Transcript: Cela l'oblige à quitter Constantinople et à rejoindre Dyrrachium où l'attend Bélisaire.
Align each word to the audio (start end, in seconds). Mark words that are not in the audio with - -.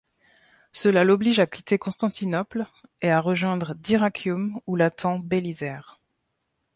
Cela 0.73 1.03
l'oblige 1.03 1.37
à 1.37 1.45
quitter 1.45 1.77
Constantinople 1.77 2.65
et 3.03 3.11
à 3.11 3.21
rejoindre 3.21 3.75
Dyrrachium 3.75 4.59
où 4.65 4.75
l'attend 4.75 5.19
Bélisaire. 5.19 6.01